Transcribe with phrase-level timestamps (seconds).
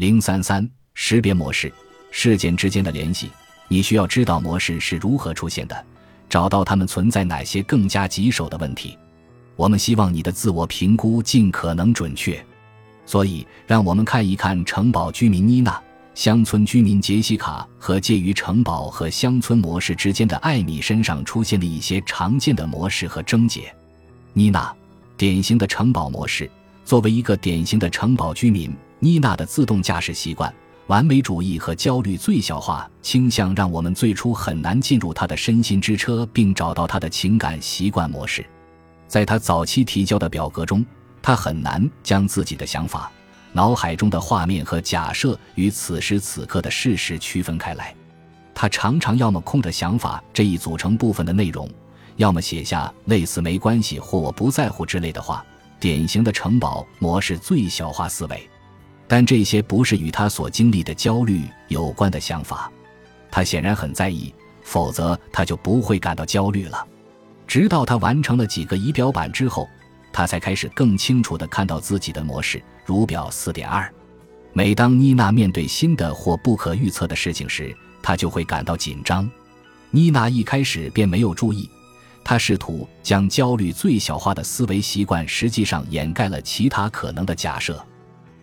[0.00, 1.70] 零三三识别模式，
[2.10, 3.30] 事件之间的联系。
[3.68, 5.84] 你需要知道模式是如何出现的，
[6.26, 8.96] 找到它们存在哪些更加棘手的问题。
[9.56, 12.42] 我们希望你的自我评估尽可能准确，
[13.04, 15.78] 所以让我们看一看城堡居民妮娜、
[16.14, 23.70] 乡村居民杰西卡和介于城堡和乡村模式之间的艾米身上出现的一些常见的模式和症结。
[24.32, 24.74] 妮娜，
[25.18, 26.50] 典型的城堡模式。
[26.86, 30.52] 作为一个典型的城堡居民，妮娜的自动驾驶习惯。
[30.86, 38.44] 完美主义和焦虑最小化倾向让我们最初很难进入他的身心之车，并找到他的情感习惯模式。
[39.06, 40.84] 在他早期提交的表格中，
[41.22, 43.08] 他很难将自己的想法、
[43.52, 47.94] 脑海中的画面和假设与此时此刻的事实区分开来。
[48.52, 51.70] 他常常要么空着想法这一组成部分的内容，
[52.16, 55.44] 要么写下类似“没关系”或“我不在乎”之类的话。
[55.78, 58.50] 典型的城堡模式最小化思维。
[59.12, 62.70] 但这些不是与他所经历的焦虑有关的想法，
[63.28, 66.86] 他显然很在意，否则他就不会感到焦虑了。
[67.44, 69.68] 直到他完成了几个仪表板之后，
[70.12, 72.62] 他才开始更清楚地看到自己的模式。
[72.86, 73.92] 如表四点二，
[74.52, 79.28] 每当妮娜面对新的或不可预测的事情时，她就会感到紧张。
[79.90, 81.68] 妮娜一开始便没有注意，
[82.22, 87.84] 她试图将焦虑最小化的思维习惯，实际上掩盖了其他可能的假设。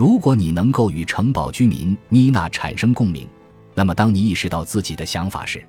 [0.00, 3.28] 如果你能够与城堡居民妮娜产生共鸣，
[3.74, 5.62] 那么当你意识到自己的想法时，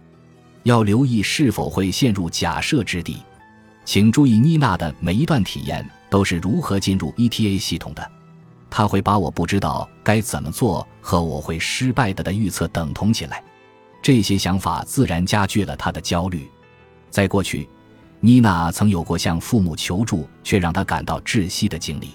[0.64, 3.18] 要留意是否会陷入假设之地。
[3.84, 8.09] 请注意，妮娜的每一段体验都是如何进入 ETA 系统的。
[8.70, 13.44] 他会把我不知道该怎么做和我会失败的的预测等同起来，
[14.02, 16.50] 这些想法自然加剧了他的焦虑。
[17.09, 17.68] 在过去，
[18.22, 22.12] 妮娜曾有过向父母求助却让他感到窒息的经历，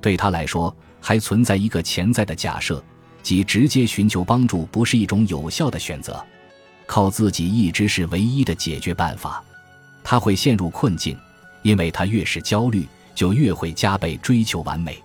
[0.00, 0.74] 对他来说。
[1.06, 2.82] 还存在一个潜在的假设，
[3.22, 6.18] 即直接寻求帮助不是一种有效的选择，
[6.86, 9.44] 靠自己一直是唯一的解决办法。
[10.02, 11.14] 他会陷入困境，
[11.60, 14.96] 因为他越是焦虑，就越会加倍追求完美。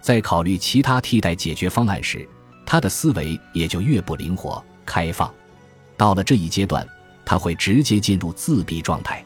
[0.00, 2.26] 在考虑其他替代解决方案时，
[2.64, 5.30] 他的思维也就越不灵活、开放。
[5.94, 6.88] 到了这一阶段，
[7.22, 9.22] 他会直接进入自闭状态。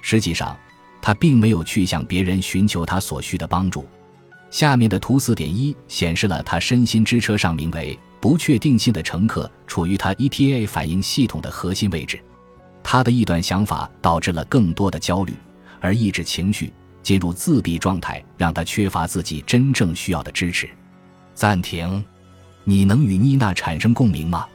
[0.00, 0.58] 实际上，
[1.00, 3.86] 他并没有去向别人寻求他所需的帮助。
[4.52, 12.22] 下面的图四点一显示了他身心之车上名为“不确定性”的乘客处于他 ETA 反应系统的核心位置。
[12.82, 15.32] 他的一段想法导致了更多的焦虑，
[15.80, 16.70] 而抑制情绪、
[17.02, 20.68] 进入自闭状态让他缺乏自己真正需要的支持。
[21.32, 22.04] 暂停，
[22.62, 24.46] 你能与妮娜产生共鸣吗？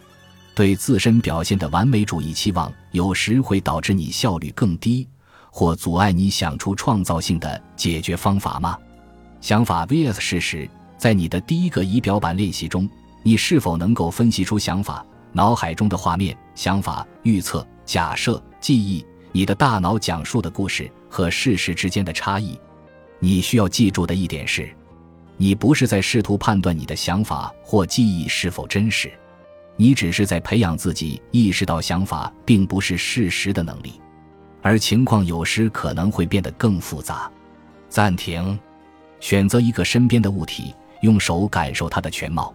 [0.54, 5.08] 对自身表现的完美主义期望有时会导致你效率更低，
[5.50, 8.78] 或阻碍你想出创造性的解决方法吗？
[9.48, 12.86] 想法 vs 事实，在你的第一个仪表板练习中，
[13.24, 22.60] 你是否能够分析出想法、脑海中的画面、想法、预测、假设、记忆、你的大脑讲述的故事和事实之间的差异？
[23.20, 24.70] 你需要记住的一点是，
[25.38, 29.10] 你不是在试图判断你的想法或记忆是否真实，
[29.78, 33.94] 你只是在培养自己意识到想法并不是事实的能力，
[34.62, 37.32] 而情况有时可能会变得更复杂。
[37.88, 38.60] 暂停。
[39.20, 42.54] 选择一个身边的物体，用手感受它的全貌，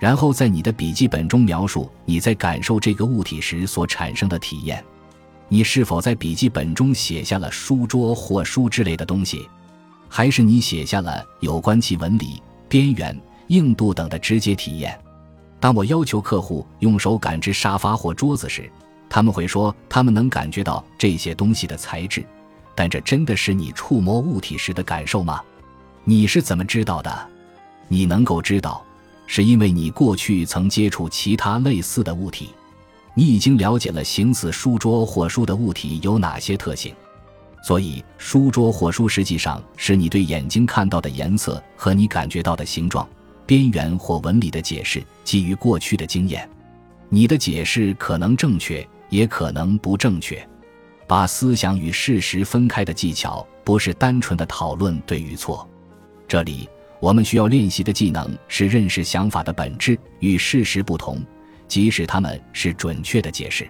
[0.00, 4.82] 然后在你的笔记本中描述你在感受这个物体时所产生的体验。
[5.48, 9.48] 你是否在笔记本中写下了书桌或书之类的东西，
[10.08, 14.98] 还是你写下了有关其纹理、边缘、硬度等的直接体验？
[15.60, 18.68] 当我要求客户用手感知沙发或桌子时，
[19.08, 22.24] 他们会说他们能感觉到这些东西的材质，
[22.74, 25.40] 但这真的是你触摸物体时的感受吗？
[26.04, 27.28] 你是怎么知道的？
[27.88, 28.82] 你能够知道，
[29.26, 32.50] 是因为你过去曾接触其他类似的物体，
[33.14, 36.94] 你已经了解了形似书桌或书的物体有哪些特性。
[37.62, 43.08] 所以，书桌或书实际上是你对眼睛看到的颜色和你感觉到的形状、
[43.46, 46.48] 边缘或纹理的解释，基于过去的经验。
[47.08, 50.44] 你的解释可能正确，也可能不正确。
[51.06, 55.68] 把思想与事实分开的技巧，不是单纯的讨论对与错。
[56.32, 56.66] 这里，
[56.98, 61.22] 我们需要练习的技能是认识想法的本质与事实不同，
[61.68, 63.68] 即使它们是准确的解释。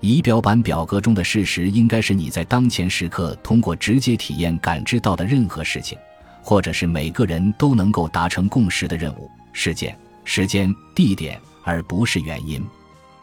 [0.00, 5.96] 仪表板表格中的事实应该是你在当前时刻通过直接体验感知到的任何事情，
[6.42, 12.60] 或者是每个人都能够达成共识的任务、事件、时间、地点，而不是原因。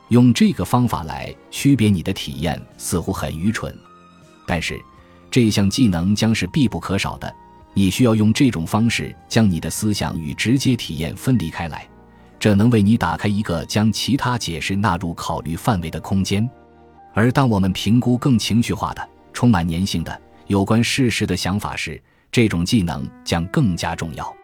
[0.07, 3.77] 用这个方法来区别你的体验似乎很愚蠢，
[4.47, 4.79] 但是
[5.29, 7.35] 这项技能将是必不可少的。
[7.73, 11.87] 你需要用这种方式将你的思想与直接体验分离开来，
[12.37, 16.49] 这能为你打开一个将其他解释纳入考虑范围的空间。
[17.13, 22.01] 而当我们评估更情绪化的、充满粘性的有关事实的想法时，
[22.31, 24.35] 这种技能将更加重要。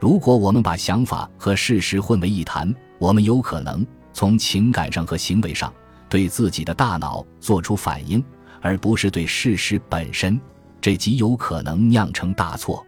[0.00, 5.72] 如果我们把想法和事实混为一谈，我们有可能从情感上和行为上
[6.08, 8.22] 对自己的大脑做出反应，
[8.60, 10.40] 而不是对事实本身。
[10.82, 12.84] 这极有可能酿成大错。